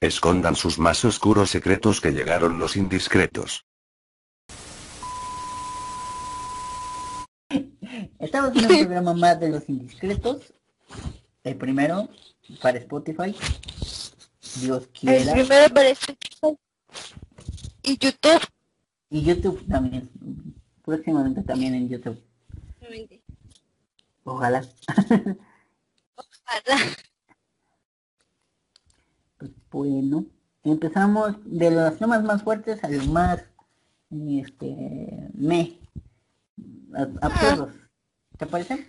[0.00, 3.64] Escondan sus más oscuros secretos que llegaron los indiscretos.
[8.18, 10.52] Estamos en un programa más de los indiscretos.
[11.42, 12.08] El primero
[12.60, 13.34] para Spotify.
[14.60, 15.32] Dios El quiera.
[15.32, 16.58] primero para Spotify.
[17.82, 18.46] Y YouTube.
[19.08, 20.10] Y YouTube también.
[20.84, 22.22] Próximamente también en YouTube.
[24.24, 24.62] Ojalá.
[26.16, 26.78] Ojalá.
[29.76, 30.24] Bueno,
[30.64, 33.44] empezamos de los temas más fuertes a los más
[34.10, 35.78] este me
[36.94, 37.68] a-.
[38.38, 38.86] ¿Te parece?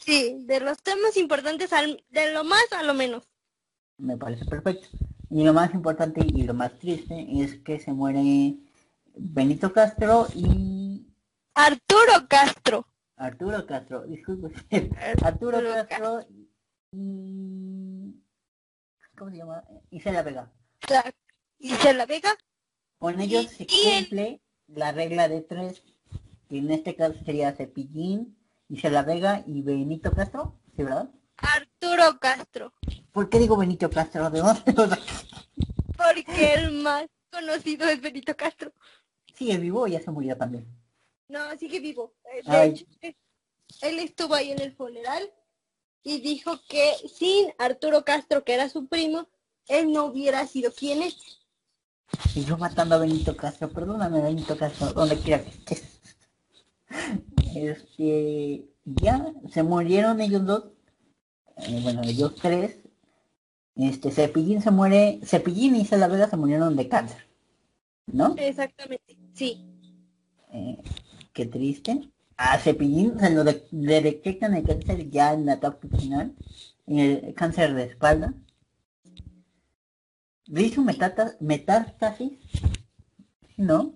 [0.00, 3.28] Sí, de los temas importantes al, de lo más a lo menos.
[3.96, 4.88] Me parece perfecto.
[5.30, 8.56] Y lo más importante y lo más triste es que se muere
[9.14, 11.06] Benito Castro y
[11.54, 12.88] Arturo Castro.
[13.14, 14.52] Arturo Castro, disculpe.
[15.22, 16.26] Arturo Arturo Castro
[16.90, 17.81] y
[19.16, 19.64] ¿cómo se llama?
[19.90, 20.50] Isela Vega.
[20.80, 21.10] Claro.
[21.58, 22.30] Isela Vega.
[22.98, 23.68] Con ellos se el-
[24.04, 25.82] cumple la regla de tres,
[26.48, 28.36] que en este caso sería Cepillín,
[28.68, 31.10] Isela Vega y Benito Castro, ¿sí verdad?
[31.36, 32.72] Arturo Castro.
[33.12, 34.30] ¿Por qué digo Benito Castro?
[34.30, 34.86] ¿De dónde lo?
[35.96, 38.72] Porque el más conocido es Benito Castro.
[39.34, 40.66] Sigue vivo o ya se murió también.
[41.28, 42.14] No, sigue vivo.
[42.44, 42.70] De Ay.
[42.70, 42.86] hecho,
[43.82, 45.30] él estuvo ahí en el funeral
[46.04, 49.28] y dijo que sin Arturo Castro, que era su primo,
[49.68, 51.16] él no hubiera sido quien es.
[52.34, 56.00] Y yo matando a Benito Castro, perdóname Benito Castro, donde quiera que estés.
[57.54, 60.64] Este, ya se murieron ellos dos,
[61.56, 62.78] eh, bueno, ellos tres.
[63.74, 67.26] Este, Cepillín se muere, Cepillín y Isela Vega se murieron de cáncer,
[68.06, 68.34] ¿no?
[68.36, 69.66] Exactamente, sí.
[70.52, 70.78] Eh,
[71.32, 72.10] qué triste.
[72.44, 76.34] A Cepillín se lo de- le detectan el cáncer ya en la etapa final,
[76.88, 78.34] en el cáncer de espalda.
[80.46, 82.32] ¿Le hizo metata- metástasis?
[83.56, 83.94] ¿No?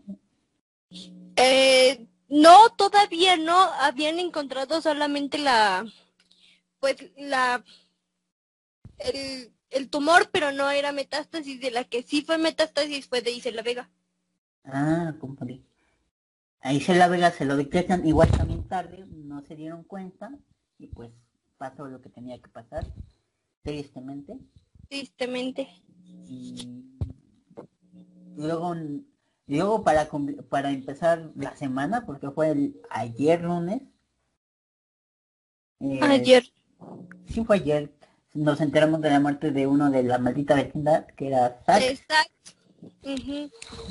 [1.34, 3.58] Eh, no, todavía no.
[3.80, 5.84] Habían encontrado solamente la,
[6.78, 7.64] pues la,
[8.98, 11.60] el, el tumor, pero no era metástasis.
[11.60, 13.90] De la que sí fue metástasis fue de Isela Vega.
[14.62, 15.65] Ah, confundí.
[16.66, 20.32] Ahí se la Vega se lo detectan igual también tarde, no se dieron cuenta
[20.78, 21.12] y pues
[21.58, 22.84] pasó lo que tenía que pasar,
[23.62, 24.36] tristemente.
[24.88, 25.68] Tristemente.
[26.28, 26.84] Y
[28.36, 28.74] luego,
[29.46, 30.08] luego para,
[30.50, 33.82] para empezar la semana, porque fue el ayer lunes.
[35.78, 36.44] eh, Ayer.
[37.28, 37.92] Sí fue ayer.
[38.34, 41.60] Nos enteramos de la muerte de uno de la maldita vecindad, que era.
[43.02, 43.50] Ujú.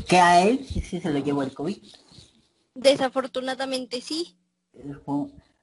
[0.10, 1.78] que a él sí, sí se lo llevó el COVID.
[2.76, 4.38] Desafortunadamente sí.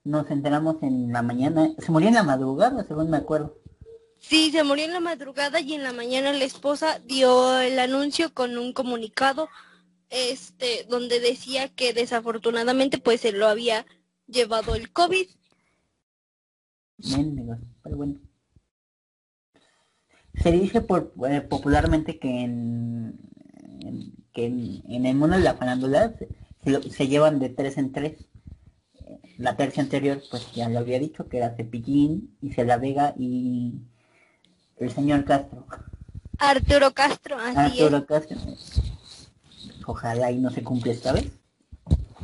[0.05, 3.57] Nos enteramos en la mañana, se murió en la madrugada, según me acuerdo.
[4.19, 8.33] Sí, se murió en la madrugada y en la mañana la esposa dio el anuncio
[8.35, 9.49] con un comunicado
[10.11, 13.87] este donde decía que desafortunadamente pues se lo había
[14.27, 15.27] llevado el COVID.
[17.83, 18.21] Pero bueno.
[20.35, 23.19] Se dice por, eh, popularmente que en,
[23.81, 26.29] en- que en, en el mundo de la farándula se,
[26.65, 28.21] se se llevan de tres en tres.
[29.07, 33.75] Eh, La tercia anterior, pues ya lo había dicho, que era Cepillín, Isela Vega y
[34.79, 35.67] el señor Castro.
[36.39, 38.39] Arturo Castro, así Arturo Castro.
[39.87, 41.31] Ojalá y no se cumple esta vez.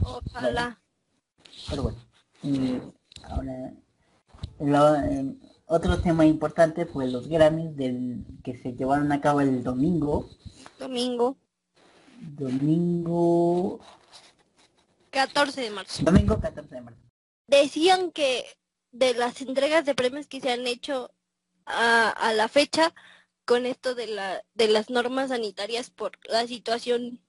[0.03, 0.81] Ojalá.
[1.69, 1.99] Pero bueno,
[2.43, 2.79] y
[3.25, 3.73] ahora
[4.61, 5.35] lo- eh,
[5.67, 10.29] otro tema importante fue los Grammys del que se llevaron a cabo el domingo.
[10.79, 11.37] Domingo
[12.21, 13.81] Domingo
[15.19, 16.05] 14 de marzo.
[16.05, 17.01] domingo 14 de marzo.
[17.49, 18.47] Decían que
[18.93, 21.13] de las entregas de premios que se han hecho
[21.67, 22.95] a, a la fecha
[23.45, 27.21] con esto de la de las normas sanitarias por la situación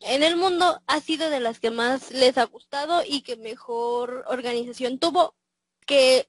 [0.00, 4.24] en el mundo ha sido de las que más les ha gustado y que mejor
[4.26, 5.36] organización tuvo
[5.86, 6.28] que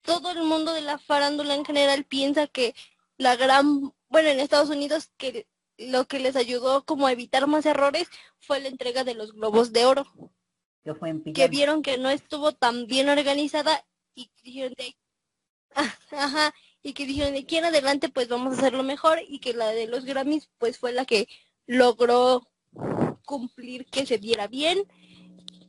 [0.00, 2.74] todo el mundo de la farándula en general piensa que
[3.18, 5.46] la gran bueno en Estados Unidos que
[5.78, 8.08] lo que les ayudó como a evitar más errores
[8.40, 10.06] fue la entrega de los globos de oro
[10.84, 13.84] Que fue en que vieron que no estuvo tan bien organizada
[14.14, 14.96] y dijeron de
[16.12, 19.54] ajá y que dijeron de aquí en adelante pues vamos a hacerlo mejor y que
[19.54, 21.26] la de los Grammys pues fue la que
[21.66, 22.46] logró
[23.24, 24.84] cumplir que se viera bien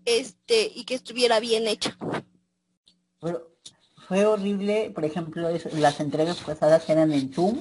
[0.04, 1.98] este y que estuviera bien hecha.
[3.22, 3.56] Pero
[4.08, 7.60] fue horrible, por ejemplo, eso- las entregas pasadas eran en Zoom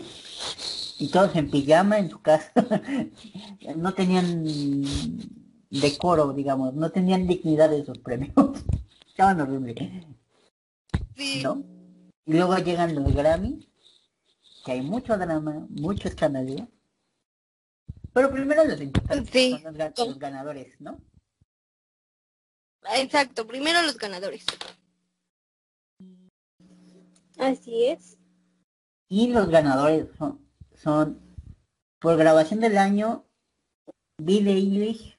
[1.05, 2.51] y todos en pijama en su casa.
[3.77, 4.43] no tenían
[5.71, 8.33] decoro, digamos, no tenían dignidad de sus premios.
[9.09, 9.77] Estaban horribles.
[11.15, 11.63] sí ¿no?
[12.25, 13.69] Y luego llegan los Grammy
[14.65, 16.69] que hay mucho drama, mucho escándalo.
[18.15, 19.59] Pero primero los importantes Sí.
[19.63, 20.99] son los, los ganadores, ¿no?
[22.97, 24.47] Exacto, primero los ganadores.
[27.37, 28.17] Así es.
[29.09, 30.41] Y los ganadores son,
[30.75, 31.21] son
[32.01, 33.25] por grabación del año
[34.19, 35.19] Billie Eilish,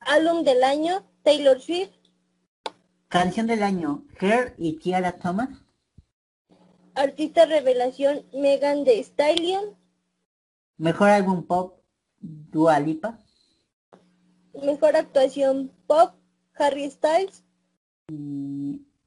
[0.00, 1.90] Álbum del año, Taylor Swift.
[3.08, 5.48] canción del año Her y Tiara Thomas,
[6.94, 9.76] Artista revelación, Megan Thee Stallion.
[10.76, 11.78] mejor álbum pop
[12.18, 13.18] Dua Lipa,
[14.54, 16.14] Mejor actuación, Pop,
[16.54, 17.42] Harry Styles.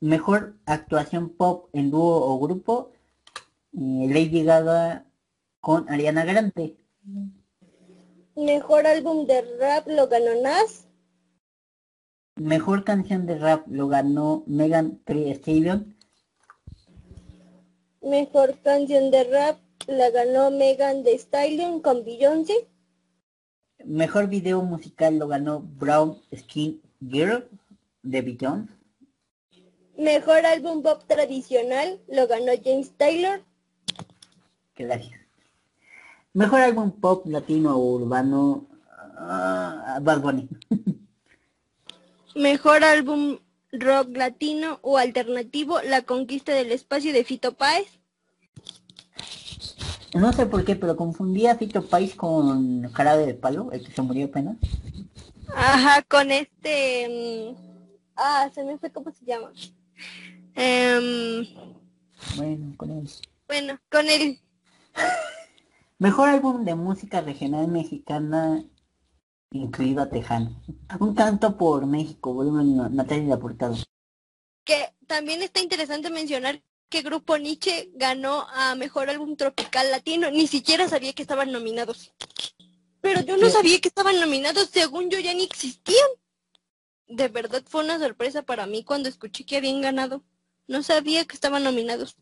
[0.02, 2.92] mejor actuación pop en dúo o grupo
[3.76, 5.06] eh, Lady Gaga
[5.60, 6.78] con Ariana Grande,
[8.36, 10.88] Mejor álbum de rap lo ganó Nas.
[12.38, 15.96] mejor canción de rap lo ganó Megan Thee Stallion,
[18.02, 19.58] Mejor canción de rap
[19.88, 22.68] la ganó Megan Thee Stallion con Beyoncé.
[23.86, 27.48] mejor video musical lo ganó Brown Skin Girl
[28.04, 28.74] de Beyoncé.
[29.98, 33.42] Mejor álbum pop tradicional lo ganó James Taylor.
[34.76, 35.20] Gracias.
[36.34, 38.68] Mejor álbum pop latino o urbano.
[39.18, 40.50] ah, Bad Bunny.
[42.36, 43.40] Mejor álbum
[43.72, 47.88] rock latino o alternativo La conquista del espacio de Fito Páez.
[50.14, 53.92] No sé por qué, pero confundí a Fito Pais con Jarabe de Palo, el que
[53.92, 54.58] se murió apenas.
[55.56, 57.54] Ajá, con este...
[57.54, 57.66] mm,
[58.18, 59.52] Ah, se me fue cómo se llama.
[60.56, 61.46] Em,
[62.38, 63.10] Bueno, con él.
[63.48, 64.40] bueno, con el...
[65.98, 68.64] Mejor álbum de música regional mexicana,
[69.52, 70.62] incluido a Tejano.
[71.00, 73.76] Un canto por México, volumen Na- Natalia Laportado.
[74.66, 80.30] Que también está interesante mencionar que Grupo Nietzsche ganó a Mejor Álbum Tropical Latino.
[80.32, 82.14] Ni siquiera sabía que estaban nominados.
[83.02, 84.70] Pero yo no sabía que estaban nominados.
[84.72, 86.08] Según yo ya ni existían.
[87.08, 90.24] De verdad fue una sorpresa para mí cuando escuché que habían ganado.
[90.68, 92.18] No sabía que estaban nominados.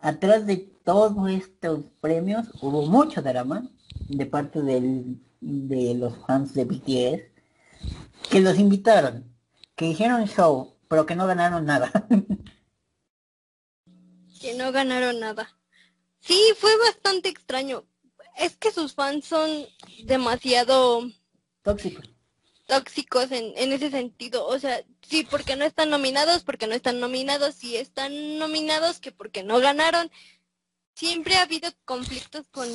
[0.00, 3.68] Atrás de todos estos premios hubo mucho drama
[4.08, 7.22] de parte del- de los fans de BTS
[8.30, 9.24] que los invitaron,
[9.76, 11.90] que hicieron show, pero que no ganaron nada.
[14.40, 15.54] Que no ganaron nada.
[16.20, 17.84] Sí, fue bastante extraño.
[18.38, 19.50] Es que sus fans son
[20.04, 21.02] demasiado
[21.62, 22.00] Tóxico.
[22.70, 24.46] Tóxicos en, en ese sentido.
[24.46, 29.10] O sea, sí, porque no están nominados, porque no están nominados, si están nominados, que
[29.12, 30.10] porque no ganaron.
[30.94, 32.68] Siempre ha habido conflictos con...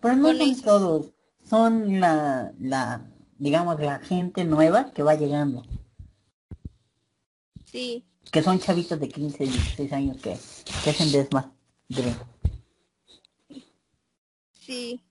[0.00, 1.06] Pero no Con son todos,
[1.48, 5.62] son la, la, digamos, la gente nueva que va llegando,
[7.64, 10.36] Sí, que son chavitos de 15, 16 años que,
[10.84, 11.52] que hacen desmadre.
[14.52, 15.02] sí.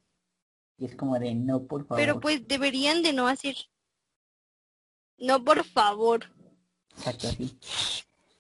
[0.78, 1.98] Y es como de, no, por favor.
[2.02, 3.56] Pero pues deberían de no hacer...
[5.18, 6.26] No, por favor.
[6.98, 7.58] Exacto, así.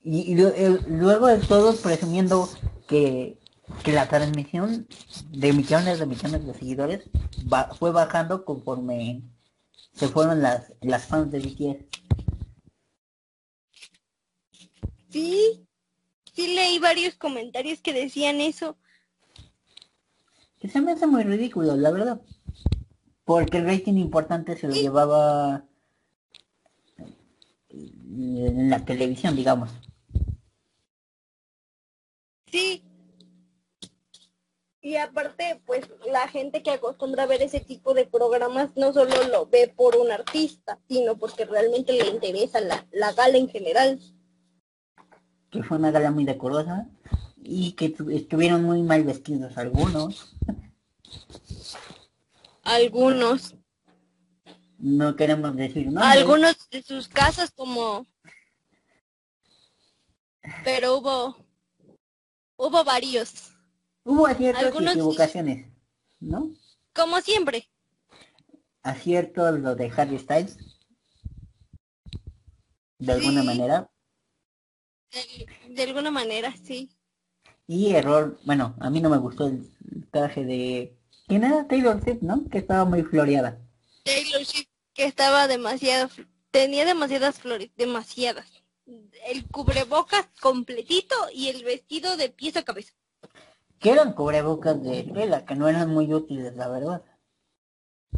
[0.04, 2.48] Y, luego de todos presumiendo
[2.88, 3.40] que,
[3.84, 4.88] que la transmisión
[5.32, 7.10] de millones de millones de seguidores
[7.80, 9.24] fue bajando conforme
[9.94, 11.86] se fueron las, las fans de BTS.
[15.10, 15.66] Sí,
[16.34, 18.78] sí leí varios comentarios que decían eso.
[20.60, 22.22] Que se me hace muy ridículo, la verdad.
[23.24, 25.66] Porque el rating importante se lo llevaba
[28.08, 29.70] en la televisión, digamos.
[32.52, 32.84] Sí.
[34.82, 39.16] Y aparte, pues la gente que acostumbra a ver ese tipo de programas no solo
[39.32, 44.00] lo ve por un artista, sino porque realmente le interesa la, la gala en general.
[45.50, 46.88] Que fue una gala muy decorosa
[47.42, 50.36] y que tu- estuvieron muy mal vestidos algunos.
[52.62, 53.56] Algunos,
[54.86, 56.00] No queremos decir no.
[56.04, 58.06] algunos de sus casas como...
[60.64, 61.36] Pero hubo,
[62.56, 63.52] hubo varios,
[64.04, 65.68] Hubo aciertos algunos y equivocaciones,
[66.20, 66.54] ¿no?
[66.94, 67.68] como siempre.
[68.84, 70.60] Aciertos lo de Harry Styles.
[73.00, 73.48] De alguna Sí.
[73.48, 73.90] manera.
[75.12, 76.96] De, de alguna manera, sí.
[77.66, 79.68] Y error, bueno, a mí no me gustó el
[80.12, 80.96] traje de...
[81.28, 81.68] ¿Quién era?
[81.68, 82.48] Taylor Swift, ¿no?
[82.52, 83.60] Que estaba muy floreada.
[84.04, 86.10] Taylor Swift que estaba demasiado,
[86.50, 88.48] tenía demasiadas flores, demasiadas.
[89.28, 92.94] El cubrebocas completito y el vestido de pies a cabeza.
[93.80, 97.04] Que eran cubrebocas de tela, que no eran muy útiles, la verdad.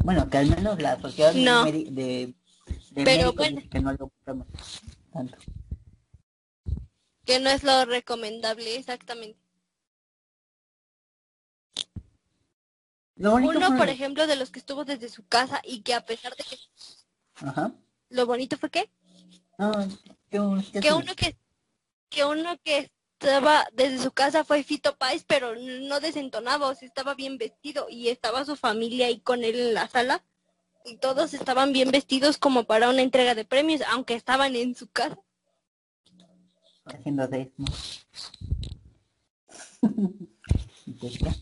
[0.04, 1.66] Bueno, que al menos la sociedad de No.
[1.66, 2.36] de,
[2.92, 3.62] de Pero bueno.
[3.72, 4.12] que no lo
[5.12, 5.38] tanto.
[7.26, 9.40] Que no es lo recomendable, exactamente.
[9.40, 9.48] Lo
[12.76, 16.06] bonito Uno, fue- por ejemplo, de los que estuvo desde su casa y que a
[16.06, 16.58] pesar de que
[17.36, 17.74] Ajá.
[18.10, 18.90] lo bonito fue que,
[20.82, 21.36] que uno que,
[22.10, 26.88] que uno que estaba desde su casa fue Fito Páez, pero no desentonaba, o sea,
[26.88, 30.24] estaba bien vestido y estaba su familia ahí con él en la sala
[30.86, 34.88] y todos estaban bien vestidos como para una entrega de premios, aunque estaban en su
[34.90, 35.18] casa.
[36.86, 37.66] haciendo de ¿no?
[40.86, 41.36] Y pues ya.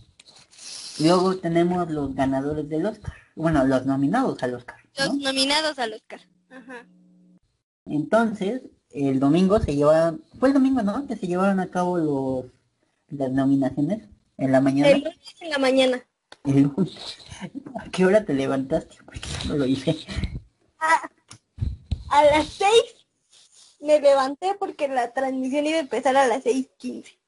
[0.99, 3.13] Luego tenemos los ganadores del Oscar.
[3.35, 4.77] Bueno, los nominados al Oscar.
[4.97, 5.23] Los ¿no?
[5.23, 6.21] nominados al Oscar.
[6.49, 6.85] Ajá.
[7.85, 11.05] Entonces, el domingo se llevaron, fue el domingo, ¿no?
[11.05, 12.45] Que se llevaron a cabo los
[13.09, 14.89] las nominaciones en la mañana.
[14.89, 16.05] El lunes en la mañana.
[16.43, 17.17] El lunes.
[17.79, 18.97] ¿A qué hora te levantaste?
[19.05, 19.95] Porque yo no lo hice.
[20.79, 21.09] A,
[22.09, 23.07] a las seis
[23.79, 27.19] me levanté porque la transmisión iba a empezar a las seis quince.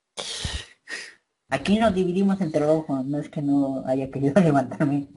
[1.50, 5.08] Aquí nos dividimos en trabajo, no es que no haya querido levantarme.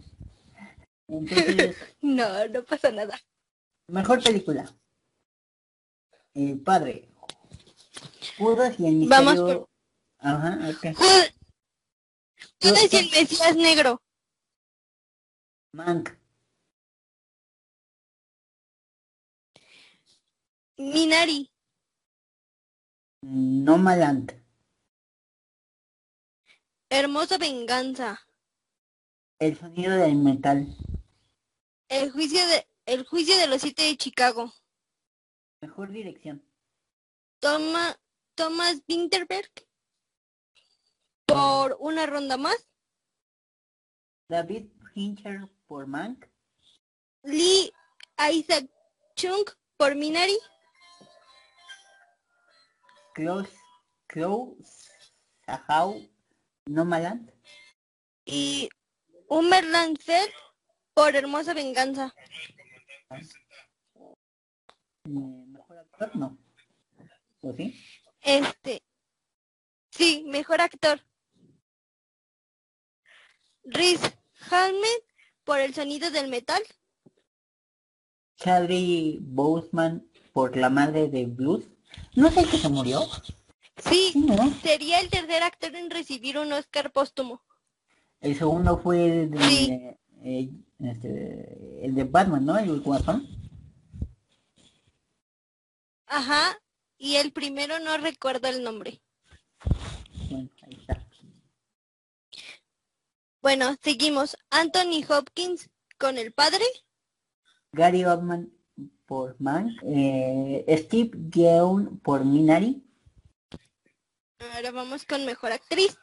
[1.09, 3.19] Entonces, No, no pasa nada.
[3.89, 4.73] mejor película.
[6.35, 7.09] El padre.
[8.39, 9.61] Judas y el Vamos misterio.
[9.61, 9.69] por-
[10.21, 10.97] Ajá, ok.
[10.97, 11.35] Jud-
[12.63, 14.01] Judas y el Mesías Negro.
[15.73, 16.11] Mank.
[20.79, 21.51] Minari.
[23.23, 24.40] Nomaland.
[26.93, 28.21] Hermosa Venganza.
[29.39, 30.67] El sonido del metal.
[31.89, 34.53] El juicio de el juicio de los siete de Chicago.
[35.61, 36.45] Mejor dirección.
[37.39, 37.97] Toma,
[38.35, 39.53] Thomas Winterberg.
[41.27, 42.69] Por una ronda más.
[44.29, 46.27] David Fincher por Mank.
[47.23, 47.73] Lee
[48.33, 48.69] Isaac
[49.15, 49.45] Chung
[49.77, 50.37] por Minari.
[53.15, 53.57] Close.
[54.09, 54.91] Close.
[55.47, 56.11] Sahau.
[56.67, 57.33] Nomaland.
[58.25, 58.69] Y
[59.29, 60.33] Umerland Feld
[60.95, 62.15] por Hermosa Venganza.
[63.11, 63.27] Eh,
[65.05, 66.39] Mejor actor, no.
[67.43, 67.75] ¿O sí?
[68.23, 68.83] Este.
[69.91, 71.01] Sí, mejor actor.
[73.65, 74.01] Riz
[74.51, 75.03] Ahmed
[75.45, 76.63] por el sonido del metal.
[78.37, 81.65] Chadley Boseman por la madre de Blues.
[82.15, 83.01] ¿No el que se murió?
[83.89, 84.13] Sí,
[84.63, 87.43] sería el tercer actor en recibir un Oscar póstumo.
[88.21, 89.71] El segundo fue el de, Sí.
[90.23, 92.59] eh, este, el de Batman, ¿no?
[92.59, 93.27] El guasón.
[96.07, 96.59] Ajá.
[96.99, 99.01] Y el primero no recuerdo el nombre.
[100.29, 101.07] Bueno, ahí está.
[103.41, 104.37] Bueno, seguimos.
[104.51, 106.65] Anthony Hopkins con el padre.
[107.73, 108.53] Gary Oldman
[109.07, 109.79] por Mank.
[109.83, 112.85] eh, Steve Yeun por Minari.
[114.41, 115.99] Ahora vamos con mejor actriz.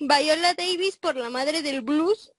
[0.00, 2.32] Viola Davis por la madre del blues.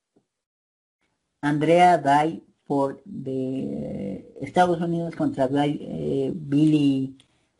[1.42, 7.16] Andrea Day por de Estados Unidos contra eh, Billie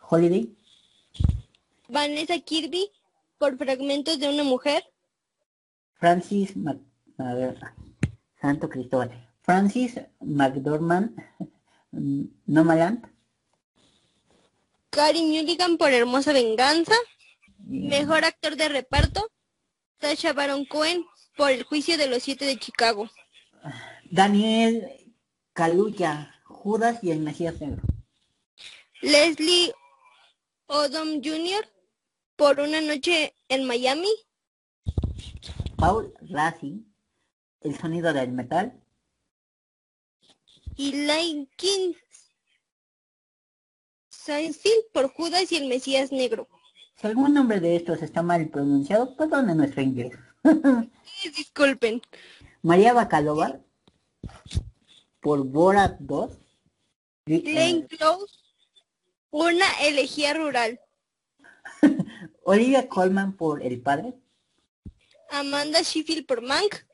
[0.10, 0.56] Holiday.
[1.90, 2.90] Vanessa Kirby
[3.38, 4.84] por fragmentos de una mujer.
[5.96, 6.78] Francis Mac
[7.18, 7.60] a ver,
[8.40, 9.12] Santo Cristóbal.
[9.42, 11.16] Francis McDormand
[12.46, 13.13] Nomaland.
[14.94, 16.96] Gary Mulligan por Hermosa Venganza.
[17.70, 19.30] y- Mejor actor de reparto.
[20.00, 21.06] Sacha Baron Cohen
[21.38, 23.10] por El juicio de los siete de Chicago.
[24.12, 24.86] Daniel
[25.54, 27.82] Kaluuya, Judas y el Mesías Negro.
[29.02, 29.74] Leslie
[30.68, 31.68] Odom Jr.
[32.36, 34.10] por Una noche en Miami.
[35.78, 36.86] Paul Rassi,
[37.62, 38.80] El sonido del metal.
[40.76, 41.48] Y Lane
[44.26, 46.48] Sainfield por Judas y el Mesías Negro.
[46.96, 50.14] Si algún nombre de estos está mal pronunciado, perdone nuestro inglés.
[51.36, 52.02] Disculpen.
[52.62, 53.60] María Bacalova,
[55.20, 56.32] por Borat 2.
[57.26, 58.34] Glenn Glenn Close,
[59.30, 60.80] una elegía rural.
[62.44, 64.14] Olivia Colman por El Padre.
[65.32, 66.86] Amanda Sheffield por Mank.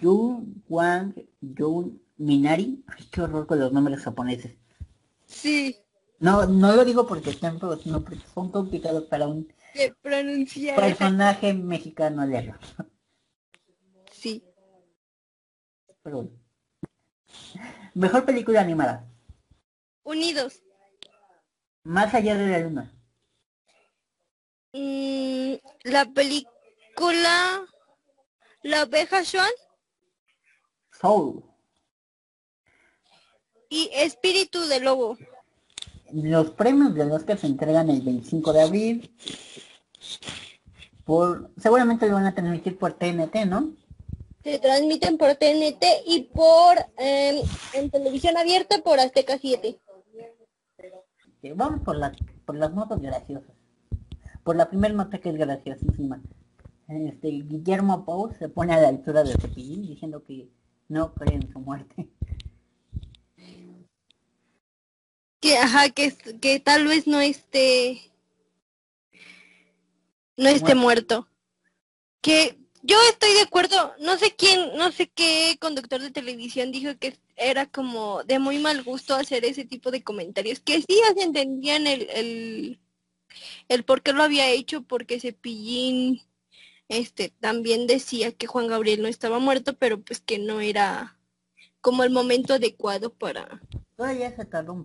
[0.00, 2.82] Jung Wang Jung Minari.
[2.86, 4.59] Ay, qué horror con los nombres japoneses.
[5.30, 5.76] Sí,
[6.18, 10.76] No, no lo digo porque feos, sino porque son complicados para un de pronunciar.
[10.76, 12.54] personaje mexicano leerlo.
[14.12, 14.42] Sí.
[16.02, 16.30] Pero bueno.
[17.94, 19.08] Mejor película animada.
[20.04, 20.62] Unidos.
[21.84, 22.92] Más allá de la luna.
[24.72, 27.66] Mm, la película
[28.62, 29.50] La oveja Swan
[30.92, 31.49] Soul.
[33.70, 35.16] Y Espíritu de Lobo.
[36.12, 39.10] los premios del Oscar se entregan el 25 de abril.
[41.04, 43.72] Por, seguramente lo van a transmitir por TNT, ¿no?
[44.44, 47.36] Se transmiten por TNT y por em,
[47.74, 49.78] en televisión abierta por Azteca 7.
[51.54, 52.12] Vamos por las
[52.50, 53.54] por las notas graciosas.
[54.42, 56.20] Por la primera nota que es graciosísima.
[56.88, 60.48] Este Guillermo Pau se pone a la altura de Cepillín diciendo que
[60.88, 62.08] no cree en su muerte.
[65.40, 68.10] Que ajá, que, que tal vez no esté
[70.36, 71.28] no esté muerto.
[72.20, 76.98] Que yo estoy de acuerdo, no sé quién, no sé qué conductor de televisión dijo
[76.98, 81.22] que era como de muy mal gusto hacer ese tipo de comentarios, que sí se
[81.22, 82.80] entendían el, el,
[83.68, 86.22] el por qué lo había hecho, porque Cepillín
[86.88, 91.18] este también decía que Juan Gabriel no estaba muerto, pero pues que no era
[91.80, 93.62] como el momento adecuado para,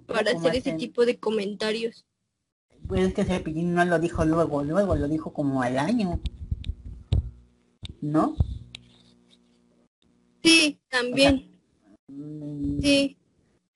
[0.05, 2.05] para hacer ese tipo de comentarios.
[2.87, 6.19] Pues es que Cepillín no lo dijo luego, luego lo dijo como al año.
[8.01, 8.35] ¿No?
[10.43, 11.59] Sí, también.
[12.07, 13.17] Mm, sí.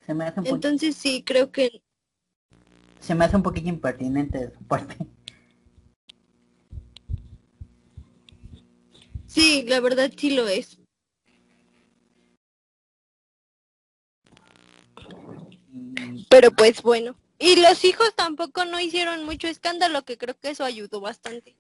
[0.06, 1.82] Se me hace un Entonces sí, creo que...
[3.00, 4.98] Se me hace un poquito impertinente de su parte.
[9.26, 10.79] Sí, la verdad sí lo es.
[16.30, 17.16] Pero pues bueno.
[17.40, 21.56] Y los hijos tampoco no hicieron mucho escándalo, que creo que eso ayudó bastante.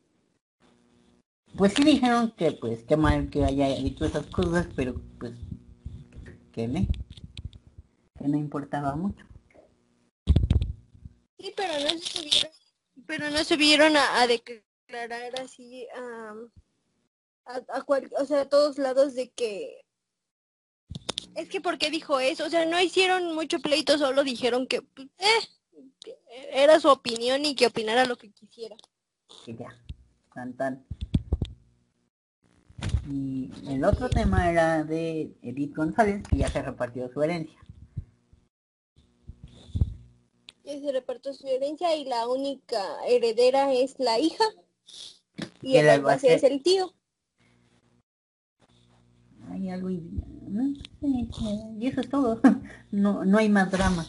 [1.57, 5.33] Pues sí dijeron que pues qué mal que haya dicho esas cosas, pero pues
[6.51, 6.87] que me
[8.17, 9.25] que no importaba mucho.
[11.39, 12.51] Sí, pero no se subieron,
[13.07, 16.35] pero no se vieron a, declarar así a,
[17.45, 17.85] a,
[18.19, 19.85] o sea, a todos lados de que
[21.39, 25.07] es que porque dijo eso, o sea, no hicieron mucho pleito, solo dijeron que pues,
[25.17, 28.75] eh, era su opinión y que opinara lo que quisiera.
[29.45, 29.69] Y ya,
[30.33, 30.85] tan tan.
[33.09, 37.57] Y el otro tema era de Edith González, que ya se repartió su herencia.
[40.63, 44.43] Ya se repartió su herencia y la única heredera es la hija.
[45.61, 46.93] Y el albacea es el tío.
[49.49, 50.03] Hay algo y...
[51.01, 52.41] y eso es todo.
[52.91, 54.05] No, no hay más drama.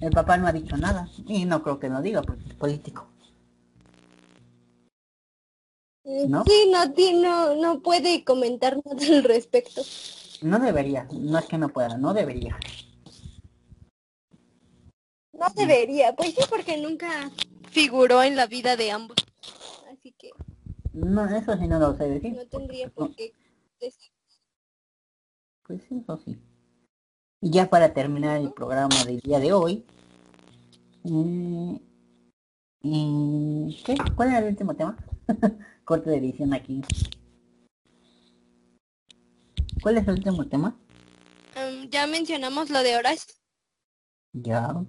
[0.00, 1.08] El papá no ha dicho nada.
[1.26, 3.08] Y no creo que lo diga porque es político.
[6.04, 6.44] ¿No?
[6.44, 6.70] Sí,
[7.14, 9.82] no, no, puede comentar nada al respecto.
[10.42, 12.58] No debería, no es que no pueda, no debería.
[15.32, 17.30] No debería, pues sí, porque nunca
[17.70, 19.16] figuró en la vida de ambos.
[19.92, 20.30] Así que...
[20.92, 22.34] No, eso sí no lo sé decir.
[22.34, 23.32] No tendría por qué
[23.80, 24.11] decir.
[25.64, 26.38] Pues eso sí.
[27.40, 29.84] Y ya para terminar el programa del día de hoy,
[31.04, 31.80] eh,
[33.84, 33.96] ¿qué?
[34.14, 34.96] ¿Cuál era el último tema?
[35.84, 36.82] corte de edición aquí.
[39.82, 40.78] ¿Cuál es el último tema?
[41.56, 43.34] Em, ya mencionamos lo de Horacio.
[44.32, 44.84] Ya.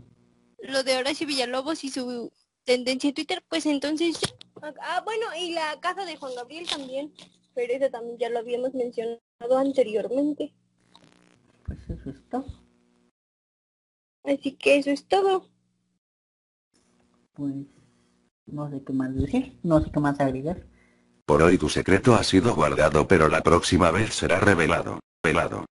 [0.59, 2.31] Lo de Horacio Villalobos y su
[2.63, 4.19] tendencia en Twitter, pues entonces...
[4.81, 7.13] Ah, bueno, y la casa de Juan Gabriel también,
[7.53, 10.53] pero eso también ya lo habíamos mencionado anteriormente.
[14.23, 15.49] Así que eso es todo.
[17.33, 17.53] Pues
[18.45, 20.65] no sé qué más decir, no sé qué más agregar.
[21.25, 24.99] Por hoy tu secreto ha sido guardado pero la próxima vez será revelado.
[25.23, 25.65] Velado.